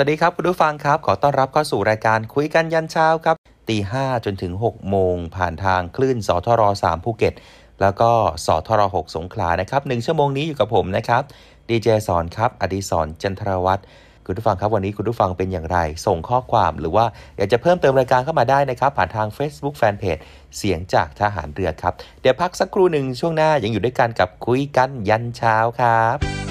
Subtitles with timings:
[0.00, 3.36] สวัสดีครับ คุณผู้ฟังครับ ขอต้อนรับเข้าสู่รายการคุยกันยันเช้าครับ
[3.68, 7.34] ตีห้าจนถึง 6 โมง ผ่านทางคลื่นสทร3ภูเก็ต
[7.80, 8.10] แล้วก็
[8.46, 11.22] สทร6สงขลานะครับหนึ่งชั่วโมงนี้อยู่กับผมนะครับ
[11.68, 13.82] ดีเจสอนครับ อดีสรจันทรวัตร
[14.26, 17.06] คุณผู้ฟังครับวันนี้คุณผู้ฟังเป็นอย่างไร ส่งข้อความหรือว่า
[17.36, 20.22] อยากจะเพิ่มเติมรายการเข้ามาได้นะครับ ผ่านทาง Facebook Fanpage
[20.56, 26.47] เสียงจากทหารเรือครับ เดี๋ยวพักสักครู่หนึ่งช่วงหน้ายังอยู่ด้วยกันกับคุยกันยันเช้าครับ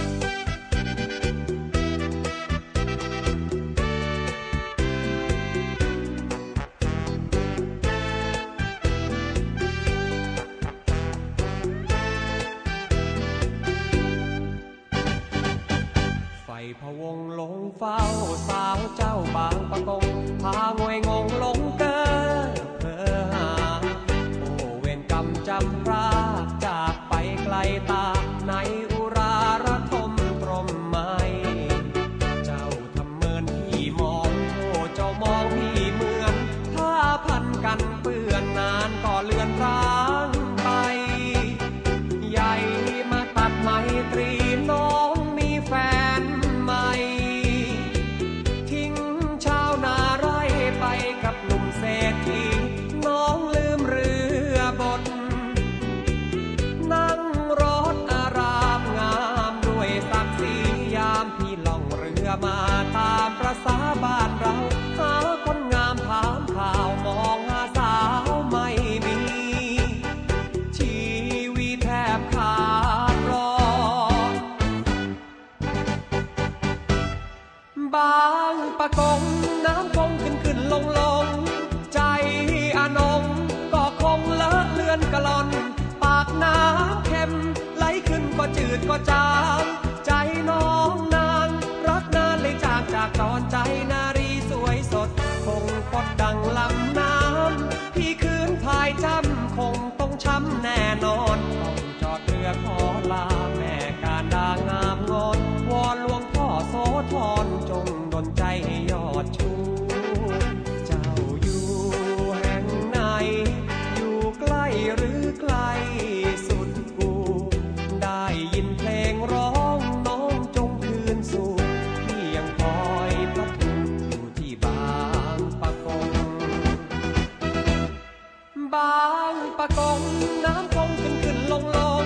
[129.60, 130.02] ปะกง
[130.46, 132.06] น้ำคงขึ้นขึ้นลงลง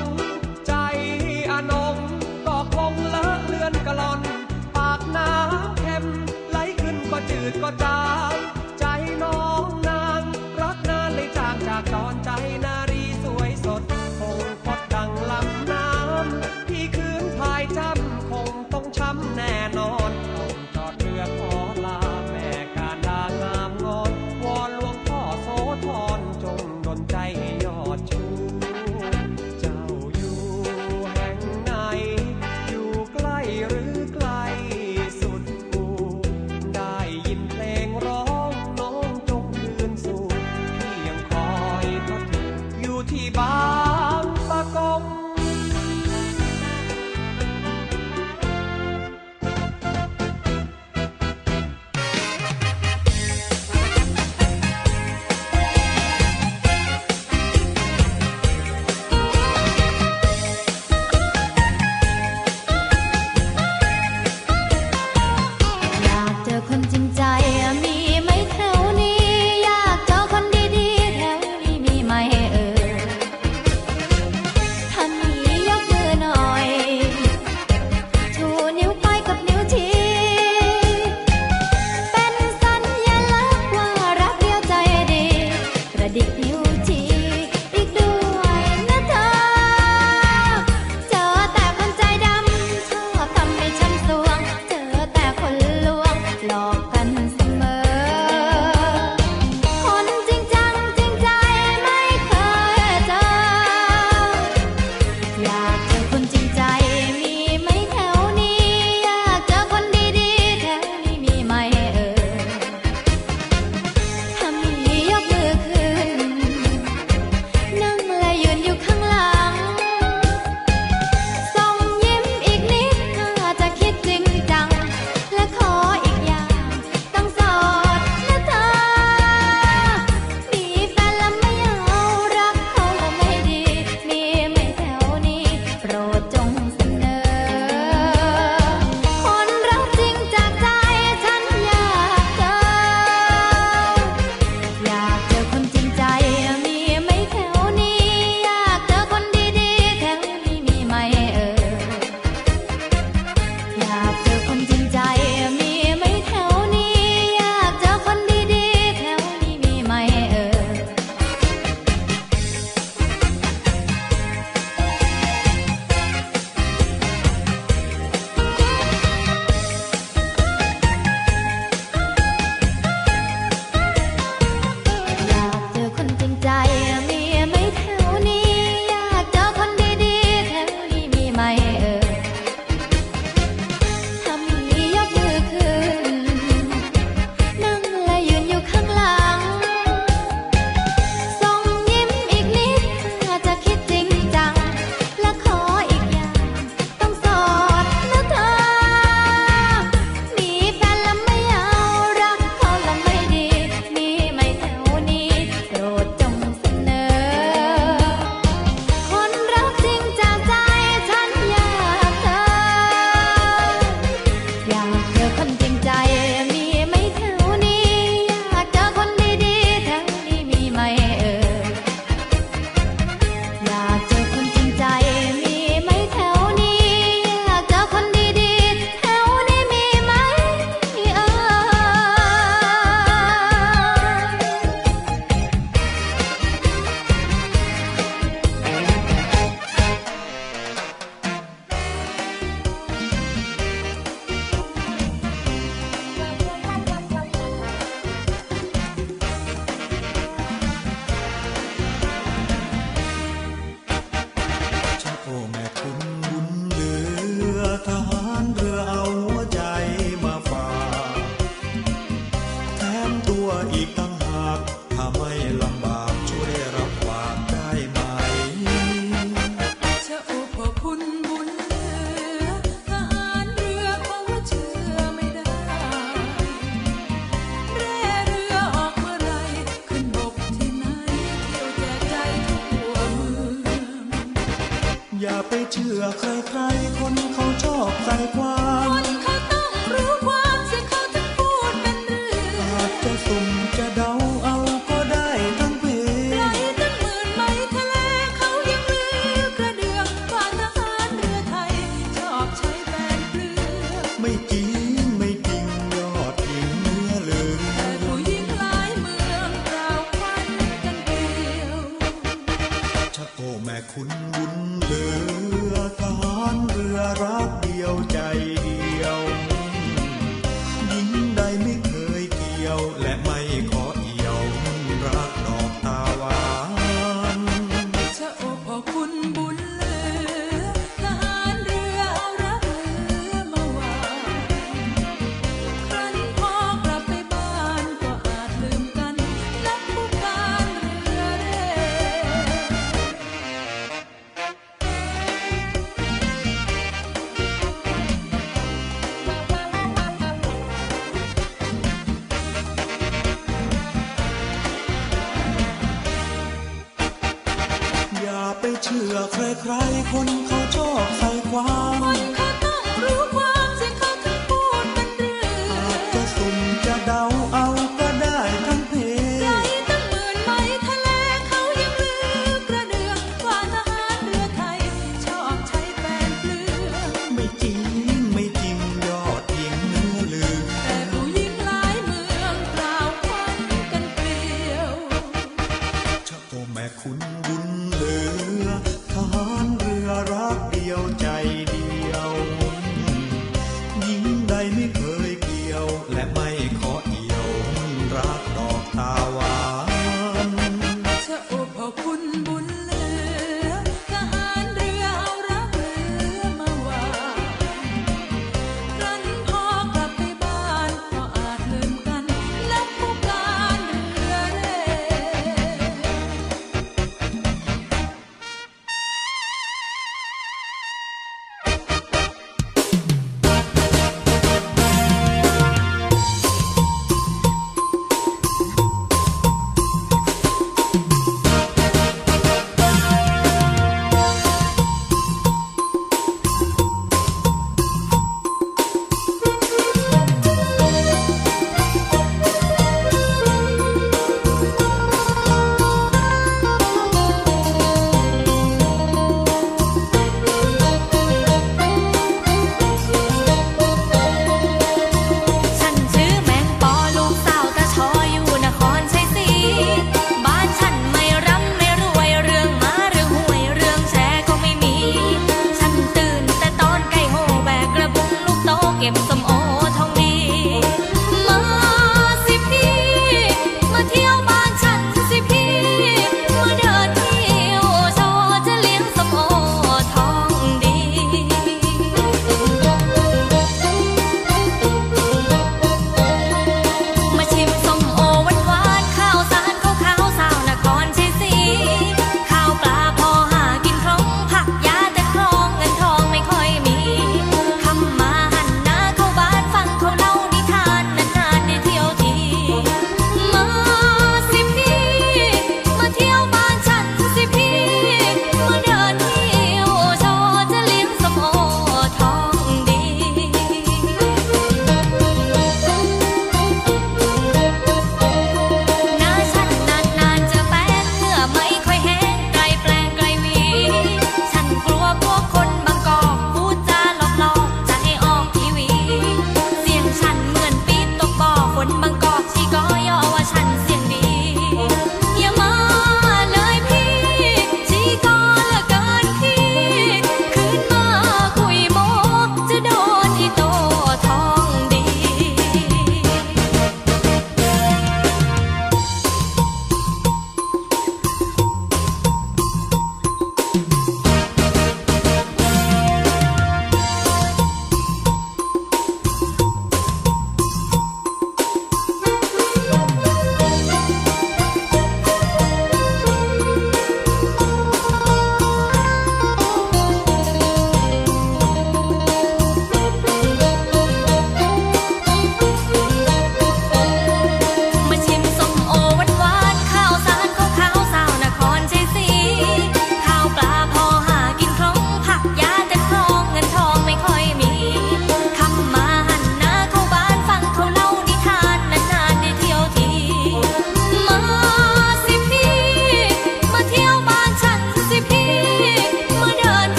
[0.68, 0.74] ใจ
[1.52, 1.98] อานง
[2.48, 4.22] ก็คงเลอะเลือนกะลอน
[4.76, 6.06] ปากน้ำเค็ม
[6.50, 7.70] ไหลขึ้นก็จืดก็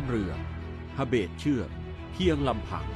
[0.00, 0.32] ำเรือ
[0.96, 1.70] ฮเบตเชือก
[2.12, 2.86] เพียงลำพัง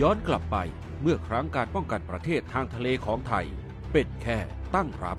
[0.00, 0.56] ย้อนกลับไป
[1.02, 3.46] เมื่อครั้งการป้องกันประเทศทางทะเลของไทย
[3.92, 4.38] เป็นแค่
[4.74, 5.18] ตั้งรับ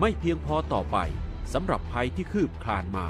[0.00, 0.98] ไม่เพียงพอต่อไป
[1.52, 3.06] สำหรับภัยที่คืบคลานมา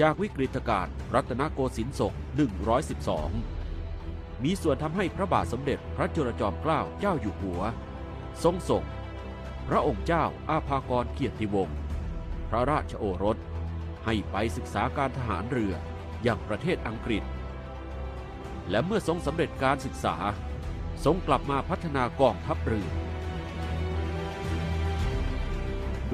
[0.00, 2.14] จากวิกฤตการณ์รัตนโกสินทร์ศก
[3.48, 7.62] 112 มีส่วนทำให้พระบาทสมเด็จพระจุลจอมเกล้าเจ้าอยู่หัว
[8.42, 8.84] ทรงส่ง
[9.68, 11.78] พระองค์เจ้าอาภากรเกียรติวงศ์
[12.48, 13.38] พระราชโอรส
[14.04, 15.74] ให้ไปศึกษาการทหารเรือ
[16.22, 17.22] อย่างประเทศอังกฤษ
[18.70, 20.16] และเมื่อทรงสำเร็จการศึกษา
[21.04, 22.88] ทรงกลับมาพัฒนากองทัพเรือ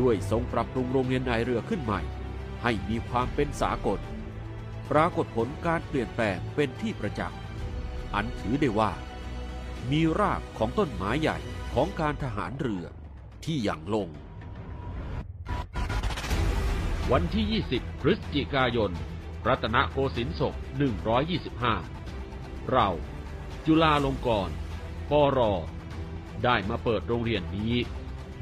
[0.00, 2.00] ด้วยทรงปรับปรุงโรงเรียนนายเรือขึ้นใหม่
[2.62, 4.00] ให้มีความเป็นสากล
[4.90, 7.38] ปรากฏผลการเปลี่ยนแปลงเป็นที่ประจักษ์
[8.14, 8.92] อันถือได้ว่า
[9.90, 11.38] มีรากของต้นไม้ใหญ่
[11.74, 12.87] ของการทหารเรือ
[13.46, 14.09] ที่ยังลง
[17.12, 18.92] วันที่ 20 พฤศจิกายน
[19.48, 20.54] รัตนโกสินทร์ศก
[21.87, 22.88] 125 เรา
[23.66, 24.54] จุฬาลงกรณ์
[25.11, 25.38] ปร
[26.44, 27.74] ได้มาเปิดโรงเรียนนี้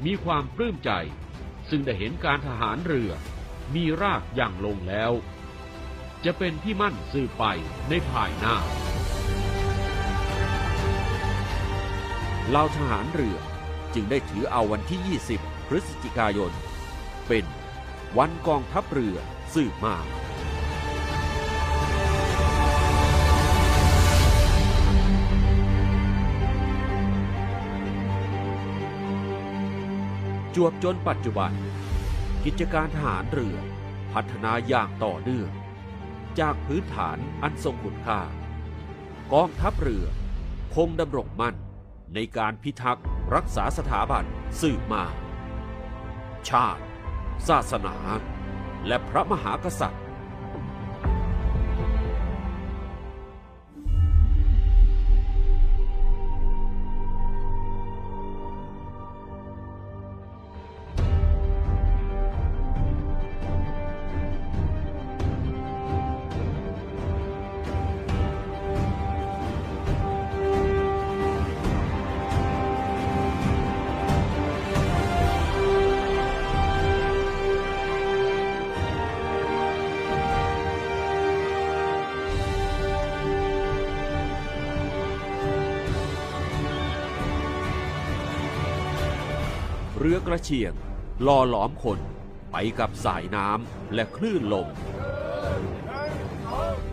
[0.05, 0.91] มีความปลื้มใจ
[1.69, 3.11] ซึ่งได้เห็นการทหารเรือ
[3.75, 5.11] มีรากอย่างลงแล้ว
[6.25, 7.43] จะเป็นที่มั่นสืบไป
[7.89, 8.55] ในภายหน้า
[12.51, 13.37] เราทหารเรือ
[13.95, 16.51] จึงได้ถือเอาวันที่ 20 พฤศจิกายน
[17.27, 17.45] เป็น
[18.17, 19.17] วันกองทัพเรือ
[19.53, 19.95] สืบมา
[30.55, 31.51] จวบจนปัจจุบัน
[32.45, 33.57] กิจการทหารเรือ
[34.13, 35.49] พัฒนาอย่างต่อเนื่อง
[36.39, 38.19] จากพื้นฐานอันทรงคุณค่า
[39.33, 40.05] กองทัพเรือ
[40.75, 41.55] คงดำรงมั่น
[42.15, 44.23] ในการพิทักษ์รักษาสถาบัน
[44.61, 45.03] สืบมา
[46.49, 46.83] ชาติ
[47.47, 47.95] ศาสนา
[48.87, 50.04] และพระมหากษัตริย์
[90.05, 90.73] รือกระเชียง
[91.27, 91.99] ล่อหลอมคน
[92.51, 94.67] ไปกับสายน้ำและคลื่นลม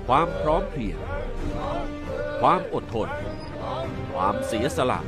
[0.07, 0.99] ความพร้อมเพรียง
[2.41, 3.09] ความอดทน
[4.13, 5.01] ความเสียสละ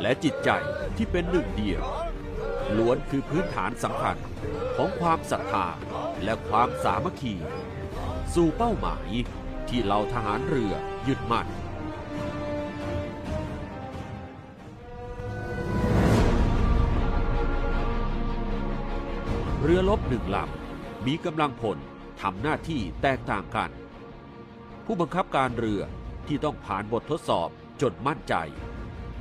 [0.00, 0.50] และจิตใจ
[0.96, 1.82] ที่เป็นหนึ่งเดียว
[2.76, 4.16] ล้วนคือพื้นฐานสำคัญ
[4.76, 5.66] ของความศรัทธา
[6.24, 7.34] และความสามัคคี
[8.34, 9.08] สู่เป้าหมาย
[9.68, 10.74] ที่เราทหารเรือ
[11.08, 11.46] ยึดมั่น
[19.64, 21.78] เรือลบหนึ่งลำมีกำลังพล
[22.20, 23.70] ทำหน้าที่แตกต่างกัน
[24.84, 25.82] ผู้บังคับการเรือ
[26.26, 27.48] ที่ต้องผ่านบททดสอบ
[27.80, 28.34] จนมั่นใจ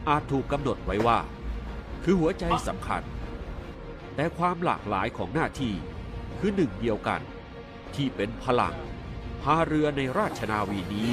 [0.07, 1.19] อาจถูกกำหนดไว้ว่า
[2.03, 3.03] คือหัวใจสำคัญ
[4.15, 5.73] แต่ความหลากหลายของหน้าที่
[6.39, 7.21] คือหนึ่งเดียวกัน
[7.95, 8.75] ที่เป็นพลัง
[9.41, 11.09] พาเรือในราชนาวีนี้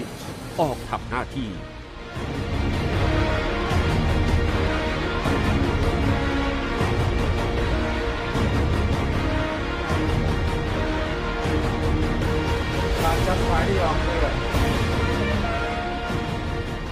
[0.60, 1.50] ออกทำหน้าที่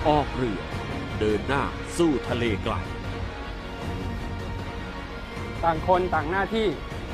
[0.09, 0.61] ออกเรือ
[1.19, 1.63] เดินหน้า
[1.97, 2.75] สู้ทะเลไกล
[5.65, 6.67] ต่างคนต่างหน้าที่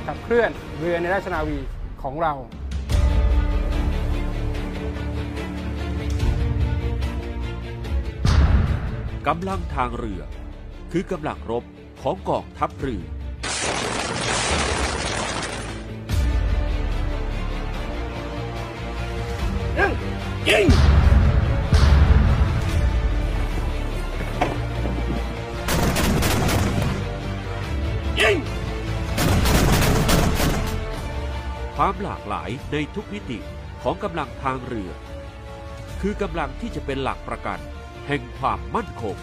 [0.07, 1.59] ขับเคลื่อนเรือในราชนาวี
[2.03, 2.33] ของเรา
[9.29, 10.23] กำลังทางเรือ
[10.93, 11.65] คือกำลังรบ
[12.03, 13.05] ของกองทัพเรือ
[20.45, 33.39] ความหลากหลายในทุกมิติ
[33.83, 34.91] ของกำลังทางเรือ
[36.01, 37.59] คือกำลังที่จะเป็นหลักประกัน
[38.07, 39.17] แห่งความมั่นคง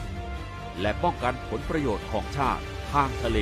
[0.82, 3.40] และป้องกันผลประโยชน์ของชาติทางทะเล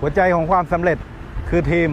[0.00, 0.98] หัวใจของความสำเร็จ
[1.48, 1.88] คือทีม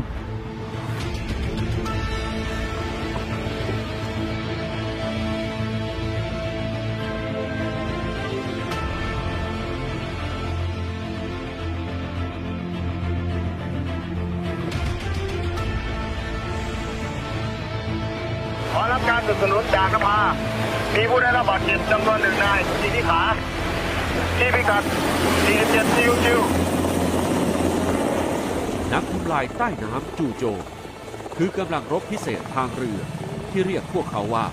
[19.84, 20.18] ากนภา
[20.96, 23.22] มีผู้ได้รับบาดเจ็บจำนวนหนึ่งนายยิงที่ขา
[24.38, 24.84] ที่พิกัด
[25.40, 26.40] 47ซิวซิว
[28.94, 30.44] นักทำลายใต้น้ำจูโจ
[31.38, 33.00] คือกำลังรบพิเศษทางเรือ
[33.50, 34.46] ที่เรียกพวกเขาว่า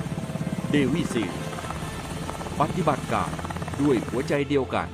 [0.71, 1.25] เดวิซี
[2.61, 3.33] ปฏิบัติการ
[3.81, 4.89] ด้วยหัวใจเดียวกัน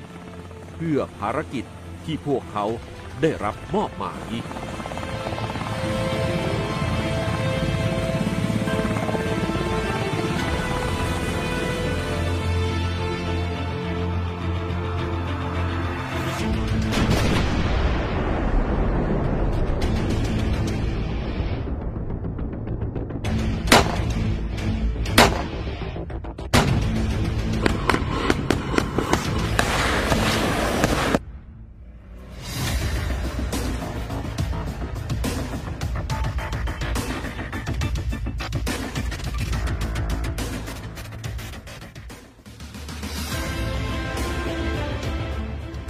[0.74, 1.64] เพื่อภารกิจ
[2.04, 2.64] ที่พวกเขา
[3.22, 4.30] ได้รับมอบหมาย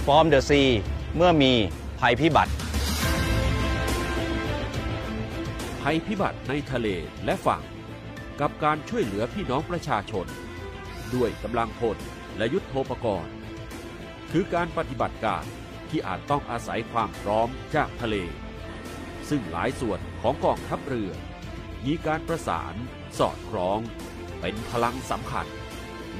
[0.09, 0.63] ฟอร์มเดอะซี
[1.15, 1.53] เมื่อมี
[1.99, 2.53] ภัยพิบัติ
[5.81, 6.87] ภัยพิบัติในทะเล
[7.25, 7.61] และฝั่ง
[8.39, 10.25] กับการช่วยเหลือพี่น้องประชาชน
[11.15, 11.97] ด้วยกำลังพล
[12.37, 13.33] และยุทธโภปกรณ์
[14.31, 15.43] คือการปฏิบัติการ
[15.89, 18.15] ที่อาจต้องอาศัยความพร้อมจากทะเล
[19.29, 21.11] ซึ่งหลายส่วนของกองทัพเรือ
[21.85, 22.73] มีการประสาน
[23.19, 23.79] สอดคล้อง
[24.39, 25.47] เป็นพลังสำคัญ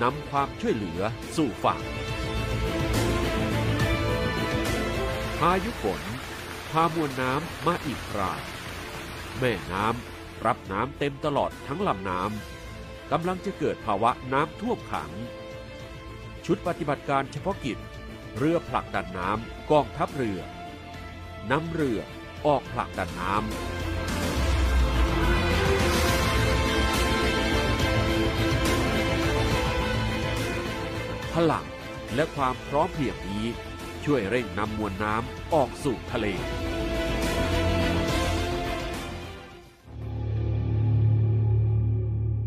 [0.02, 1.02] นำความช่วยเหลือ
[1.36, 6.02] สู่ฝั่งายุฝน
[6.72, 8.34] พามวลน้ำมาอีกครา
[9.40, 15.12] แม่น้ำรับน้ำเต็มตลอดทั้งลำน้ำกำลังจะเกิดภาวะน้ำท่วมขัง
[16.46, 17.78] ชุดปฏิบัติการเฉพาะกิจ
[18.38, 20.40] เรือผลักดันน้ำกองทัพเรือ
[21.52, 22.00] นำเรือ
[22.46, 23.44] ออกผลักดันน้ำ
[31.34, 31.66] พลัง
[32.16, 33.46] และความพร้อมเพรียงนี้
[34.06, 36.28] ช่วยเร่งนำมวลน้ำออกสู่ทะเล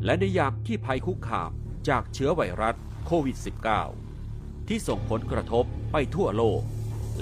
[0.05, 1.51] และในยามที่ภัยคุกคาม
[1.89, 2.75] จากเชื้อไวรัส
[3.07, 3.37] โควิด
[4.03, 6.63] -19 ที่ส่งผลกระทบไปทั่วโลก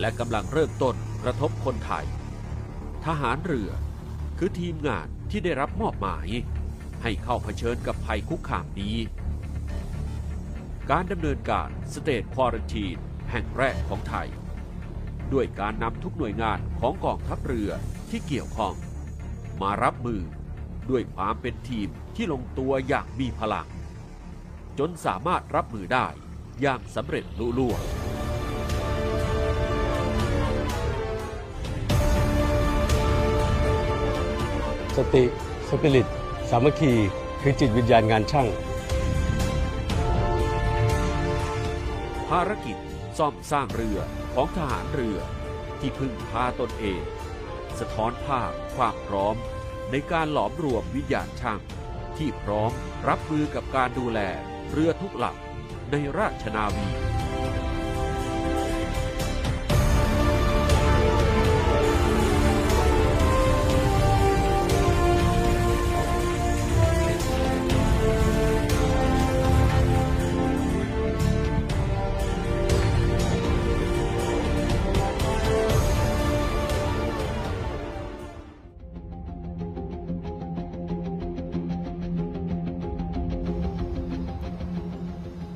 [0.01, 2.07] และกำลังเริ่มต้นกระทบคนไทย
[3.05, 3.71] ทหารเรือ
[4.39, 6.29] คือทีมงานที่ได้รับมอบหมาย
[7.03, 8.97] ให้เข้าเผชิญกับภัยคุกคามนี้
[10.91, 12.99] การดำเนินการสเตทควอรันทีน
[13.31, 14.29] แห่งแรกของไทย
[15.33, 17.71] ด้วยการนำทุกหน่วยงานของกองทัพเรือ
[18.11, 18.75] ที่เกี่ยวข้อง
[19.63, 20.21] มารับมือ
[20.91, 23.69] ด้วยความเป็นทีมที่ลงตัวอย่างมีพลัง
[24.79, 26.07] จนสามารถรับมือได้
[26.61, 27.81] อย่างสำเร็จลุล่วง
[34.97, 35.25] สติ
[35.69, 36.07] สปิริต
[36.51, 36.93] สามัคคี
[37.41, 38.49] คือจิตวิญญาณงานช่าง
[42.29, 42.77] ภารกิจ
[43.19, 43.99] ซ่อมสร้างเรือ
[44.35, 45.19] ของทหารเรือ
[45.79, 47.03] ที่พึ่งพาตนเอง
[47.79, 49.37] สะท้อนภาพความพร้อม
[49.91, 51.61] ในการหลอมรวมวิญญาณช่าง
[52.17, 52.71] ที่พร้อม
[53.09, 54.21] รับมือกับการดูแล
[54.71, 55.37] เรือทุกหลัก
[55.91, 56.89] ในราชนาวี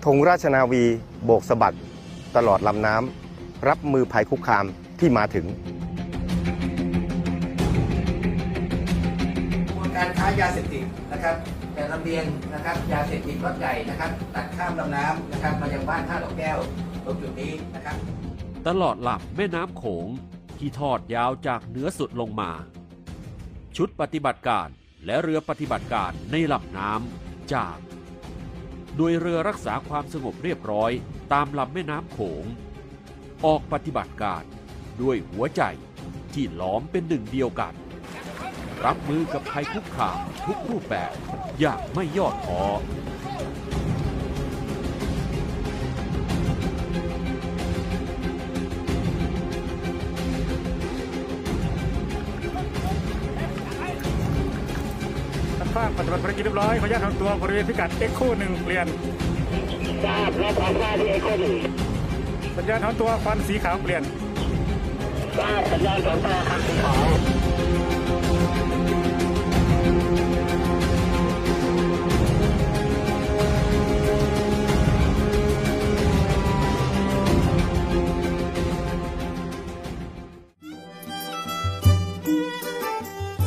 [0.04, 0.84] ธงราชนาวี
[1.24, 1.76] โบกสะบัด
[2.36, 4.64] ตลอดลำน้ำรับมือภัยคุกคาม
[5.00, 5.46] ที่มาถึง
[9.96, 11.34] การค้ายาเสพติดนะครับ
[11.74, 16.58] แต่ลำเลียงนะครับยาเสพติดรถใหญ่นะครับตัดข้ามลำน้ำนะครับมายังบ้านท่าดอกแก้ว
[17.04, 17.96] ตรงจุดนี้นะครับ
[18.68, 20.08] ตลอดลำแม่น้ำโขง
[20.58, 22.50] ที่ทอดยาวจากเหนือสุดลงมา
[23.76, 24.68] ชุดปฏิบัติการ
[25.06, 27.76] และเรือปฏิบัติการในลำน้ำจาก
[28.96, 30.90] โดยเรือรักษาความสงบเรียบร้อย
[31.32, 32.44] ตามลำแม่น้ำโขง
[33.44, 34.42] ออกปฏิบัติการ
[35.02, 35.62] ด้วยหัวใจ
[36.32, 37.74] ที่ล้อมเป็นหนึ่งเดียวกัน
[38.84, 41.12] รับมือกับภัยคุกคามทุกรูปแบบ
[41.60, 42.62] อย่างไม่ย่อท้อ
[56.10, 58.86] รวจภารกิจเรียบร้อยขอแยกญาตทำตัวบริเวณพิกัดเอ็กโคหนึ่งเปลี่ยน
[60.04, 61.54] ทราบลับรับทราที่เอ็กโคหนึ่ง
[62.56, 64.02] สัญญาณทำตัวฟันสีขาวเปลี่ยน
[65.38, 67.00] ทราบสัญญาณสองตาครับสีขาว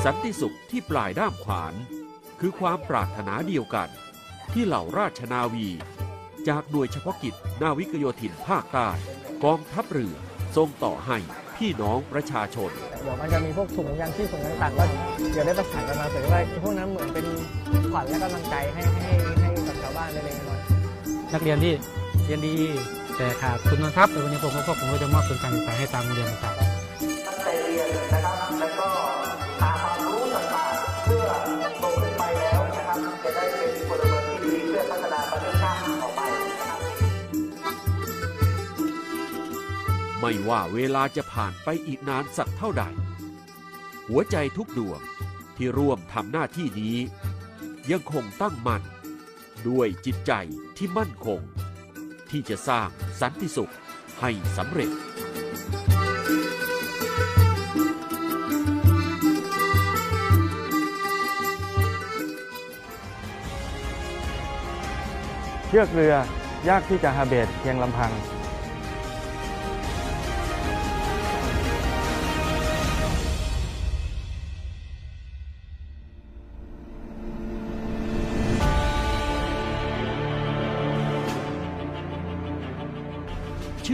[0.03, 1.73] สันติสุขที่ปลายด้ามขวาน
[2.45, 3.89] คือความปรารถนาเดียวกัน
[4.53, 5.67] ที่เหล่าราชนาวี
[6.47, 8.89] จากหน่วยเฉพาะกิจนาวิกโยธินภาคใต้
[9.43, 10.15] กองทัพเรือ
[10.55, 11.17] ส่งต่อให้
[11.57, 12.71] พี่น้องประชาชน
[13.03, 14.83] เดี๋ยวมันจะมีพวกถุงยางชีพถุงต่างๆก็
[15.31, 17.25] เดี๋ยวได้ประสานกันมาเสร็จว่าพวกนั้นเหมือนเป็น
[17.91, 20.59] ขวัญและกำลังใจให้ให้ให้กับชาวบ้านเล็กๆน้อย
[21.33, 21.73] นักเรียนที่
[22.25, 22.53] เรียนดี
[23.17, 26.72] แต่ขาดทุนทรัพย์ในวันนี้ผมก็พวกผมก็จะมอบทุนการศึกษาให้ตามโรงเรียนต่างๆ
[40.25, 42.83] ไม่ว่าเวลาจะผ่านไปอีกนานสักเท่าใด
[44.07, 45.01] หัวใจทุกดวง
[45.57, 46.97] ที่ร่วมทำหน้าที่นี้
[47.91, 48.83] ยังคงตั้งมั่น
[49.67, 50.31] ด้วยจิตใจ
[50.77, 51.39] ที่มั่นคง
[52.29, 52.87] ที่จะสร้าง
[53.21, 53.73] สันติสุข
[54.19, 54.91] ให้สำเร็จ
[65.67, 66.15] เชือกเรือ
[66.69, 68.13] ยากที่จะหาเบตเพียงลำพัง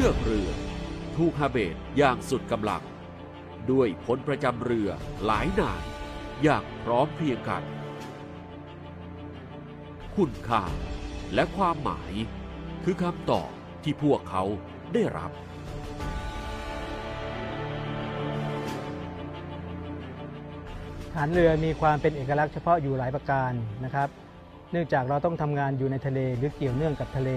[0.01, 0.49] ชือกเรือ
[1.15, 2.83] ถูกฮาเบตอย่างสุดกำลัง
[3.71, 4.89] ด้วยพลประจำเรือ
[5.25, 5.83] หลายนาย
[6.43, 7.63] อย่างพร้อมเพรียงกัน
[10.15, 10.63] คุณค่า
[11.33, 12.13] และความหมาย
[12.83, 13.49] คือคำตอบ
[13.83, 14.43] ที่พวกเขา
[14.93, 15.31] ได้รับ
[21.13, 23.51] ฐานเรือมีความเป็นเอกลักษณ์เฉพาะอยู่หลายประการ
[23.85, 24.09] นะครับ
[24.71, 27.31] เนื่องจากเราต้องทำงานอยู่ในทะเลหรือเกี่ยวเนื่องกับทะเล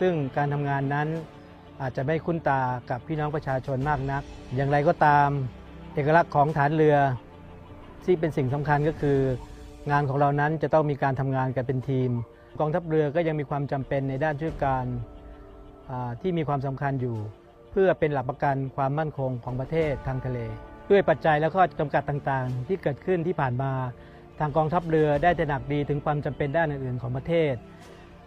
[0.00, 1.10] ซึ่งการทำงานนั้น
[1.82, 4.22] อาจจะไม่คุ้นตากับพี่น้องประชาชนมากนัก
[4.56, 5.28] อย่างไรก็ตาม
[5.94, 6.96] เอกลักษณ์ของฐานเรือ
[8.04, 9.18] ที่เป็นสิ่งสำคัญก็คือ
[9.90, 12.10] งานของเรานั้นจะต้องมีการทำงานกันเป็นทีม
[12.60, 14.86] กองทัพเรือก็ยังมีความจำเป็นในด้านช่วยการ
[16.20, 17.16] ที่มีความสำคัญอยู่
[17.70, 20.38] เพื่อเป็นหลักประกันความมั่นคงของประเทศทางทะเล
[20.90, 23.72] ด้วยปัจจัยและข้อจำกัดต่างๆ ที่เกิดขึ้นที่ผ่านมา
[24.38, 27.54] ทางกองทัพเรือได้ตระหนักดีถึงความจำเป็นด้านอื่นๆของประเทศ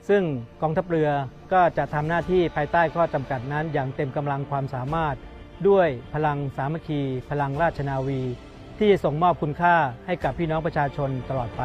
[0.10, 0.24] ซึ่ง
[0.62, 1.10] กองทัพเรือ
[1.54, 5.16] ก็จะทำหน้าที่ภายใต้ข้อจำกัดนั้น อย่างเต็มกำลังความสามารถ
[5.68, 8.22] ด้วยพลังสามัคคี พลังราชนาวี
[8.78, 11.62] ที่จะส่งมอบคุณค่าให้กับพี่น้องประชาชนตลอดไป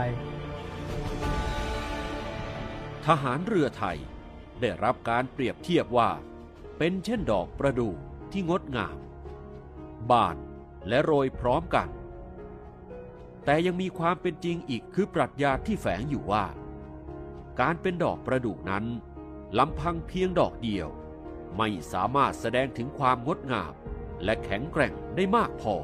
[3.07, 3.99] ทหารเรือไทย
[4.61, 6.11] ได้รับการเปรียบเทียบว่า
[6.79, 7.95] เป็นเช่นดอกประดู่
[8.33, 8.97] ที่งดงาม
[10.11, 10.37] บาน
[10.89, 11.89] และโรยพร้อมกัน
[13.45, 16.45] แต่ยังมีความเป็นจริงอีกคือปรัชญาที่แฝงอยู่ว่า
[17.61, 18.85] การเป็นดอกประดู่นั้น
[19.59, 20.89] ลำพังเพียงดอกเดียว
[21.57, 23.73] ไม่สามารถแสดงถึงความงดงาม
[24.25, 25.75] และแข็งแกร่งได้มากพอ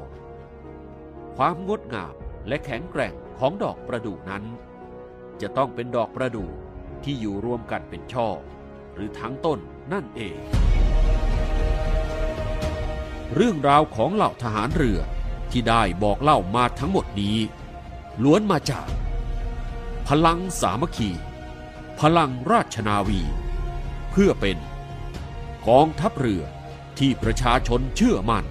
[1.35, 2.13] ความงดงาม
[2.47, 4.43] และแข็งแกร่งของดอกประดู่นั้น
[5.41, 6.49] จะต้องเป็นดอกประดู่
[7.03, 8.27] ที่อยู่รวมกันเป็นช่อ
[8.93, 9.59] หรือทั้งต้น
[9.93, 10.37] นั่นเอง
[13.35, 14.99] เรื่องราวของเหล่าทหารเรือ
[15.51, 17.37] ที่ได้บอกเล่ามาทั้งหมดนี้
[18.23, 18.87] ล้วนมาจาก
[20.07, 21.11] พลังสามัคคี
[22.01, 23.21] พลังราชนาวี
[24.11, 24.57] เพื่อเป็น
[25.67, 26.43] กองทัพเรือ
[26.99, 28.45] ที่ประชาชนเชื่อมั่น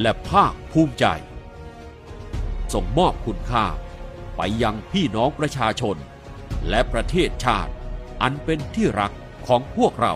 [0.00, 1.06] และภาคภูมิใจ
[2.72, 3.66] ส่งมอบคุณค่า
[4.36, 5.96] ไปยังพี่น้องประชาชน
[6.68, 7.72] และประเทศชาติ
[8.22, 9.12] อันเป็นที่รัก
[9.46, 10.14] ของพวกเรา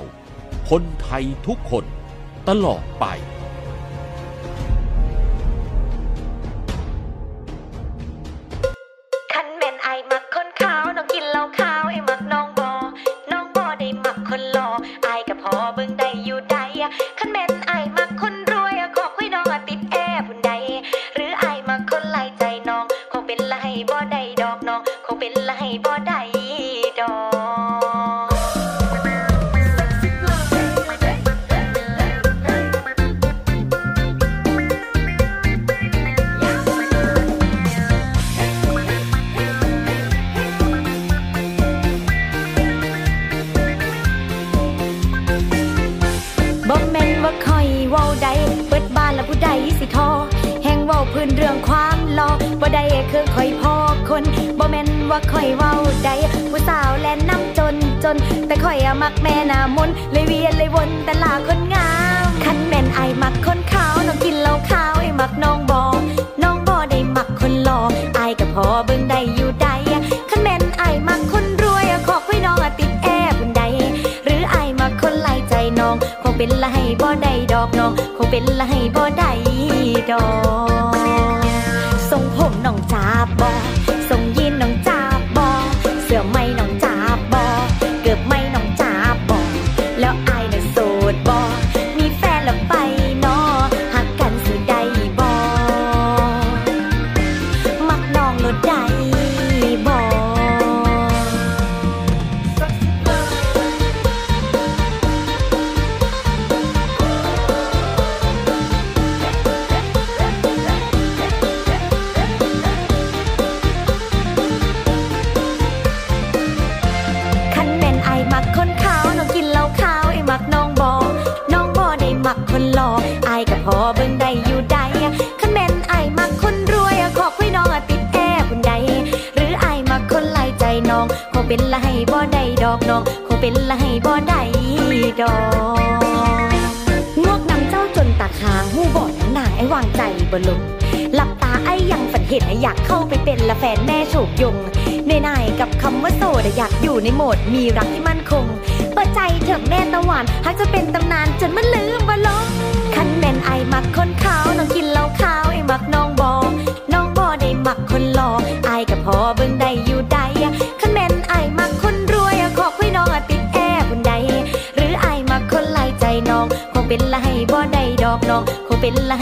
[0.70, 1.84] คนไทยทุกคน
[2.48, 3.04] ตลอดไป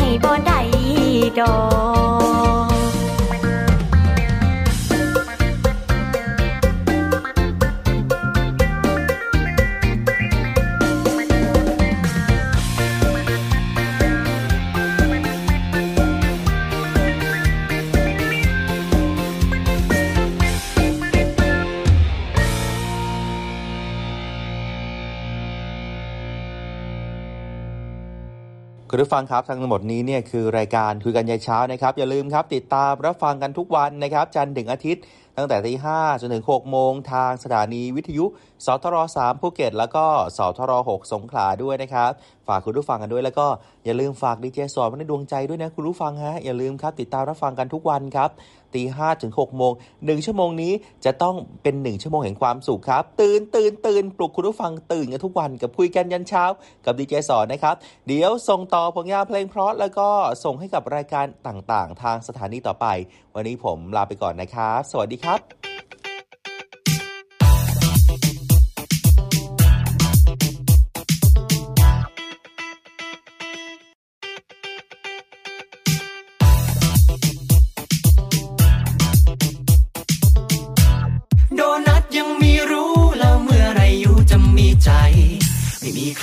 [0.00, 0.60] ให้บ่ได้
[1.38, 1.54] ดอ
[2.59, 2.59] ก
[29.00, 35.02] ผู้ฟังครับทั้งหมดนี้เนี่ยคือรายการคุยกันยายเช้านะครับ อย่าลืมครับ ติดตามรับฟังกันทุกวันนะครับ จันทร์ถึงอาทิตย์
[35.40, 38.24] ตั้งแต่ตีห้าจนถึง6โมงทางสถานีวิทยุ
[38.66, 40.04] สทร3ภูเก็ต แล้วก็
[40.36, 42.10] สทร6สงขลาด้วยนะครับ
[42.48, 43.46] ฝากคุณผู้ฟังกันด้วยแล้วก็
[43.84, 48.30] อย่าลืมฝากดีเจสอนในดวงใจด้วยนะคุณผู้ฟังฮะอย่าลืมครับติดตามรับฟังกันทุกวันครับ
[48.74, 49.72] ตีห้าถึง6โมง
[50.04, 50.72] หนึ่งชั่วโมงนี้
[51.04, 56.44] จะต้องเป็น1ชั่วโมงแห่งความสุขครับ ตื่นตื่นตื่นปลุกคุณผู้ฟังตื่นกันทุกวันกับคุยกันยันเช้า
[56.84, 57.74] กับดีเจสอนนะครับ
[58.06, 60.08] เดี๋ยวส่งต่อผลงานเพลงเพราะแล้วก็
[60.44, 62.86] ส่งให้กับรายการต่างๆ ทางสถานีต่อไป
[63.34, 65.40] วันนี้ผมลาไปก่อนนะครับ สวัสดีครับ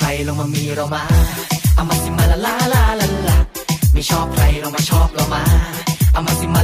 [0.00, 1.04] ครลงมามีเรามา
[1.74, 3.38] เอามาสิมาละลาลาลาลา
[3.92, 5.42] ไม่ชอบใครลงมาชอบเรามา
[6.18, 6.58] เอามาสิม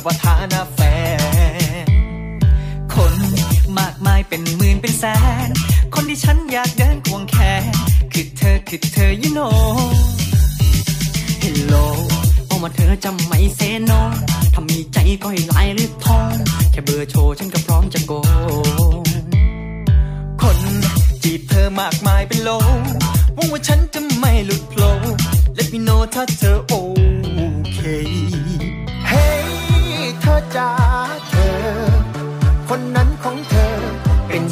[0.00, 0.80] แบบว่าฐานะแฟ
[1.84, 1.86] น
[2.94, 3.14] คน
[3.78, 5.04] มากมายเป็นหมื่นเป็นแส
[5.46, 5.48] น
[5.94, 7.62] คนที่ฉันอยากเดินควงแขน
[8.12, 9.54] คือเธอคือเธอ you know
[11.42, 11.84] Hello
[12.48, 13.92] บอกว่าเธอจะไม่เซโน
[14.54, 16.34] ถ้ามีใจก็ให้ลายหรือทอง
[16.72, 18.12] แค่เบอร์โชว์ฉันก็พร้อมจะโก
[20.40, 20.58] คน
[21.22, 22.50] จีบเธอมากมายเป็นโล
[23.34, 24.90] หวังว่าฉันจะไม่หลุดโผล่
[25.56, 26.72] Let me know ถ้าเธอโอ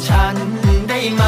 [0.09, 0.35] ฉัน
[0.89, 1.23] ได้ไหม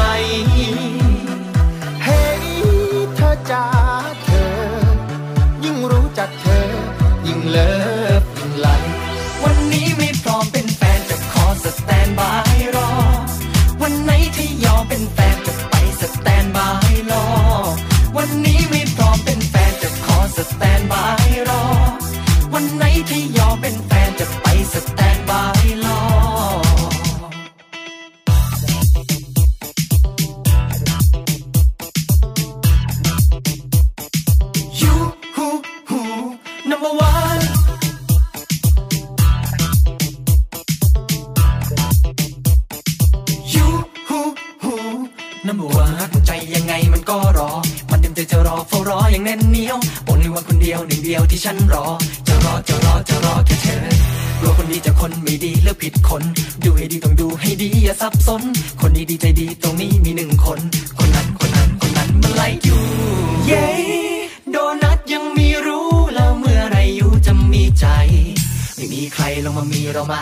[69.46, 70.20] ลงมามีเรามา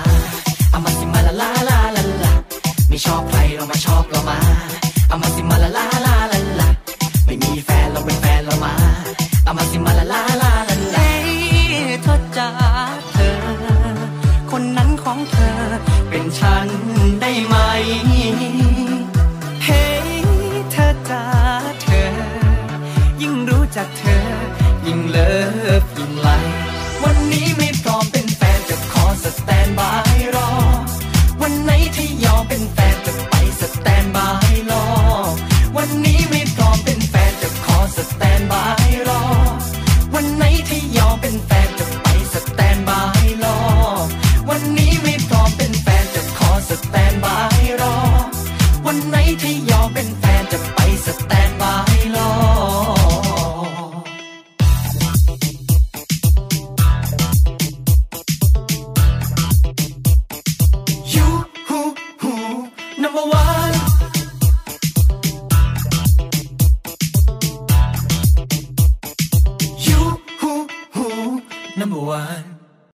[0.71, 1.77] เอามาสิมาลาลาลา
[2.25, 2.33] ลา
[2.89, 4.39] ไม่ชอบใครเรามาชอบเรามา
[5.09, 6.10] เอามาสิมาลาลาลา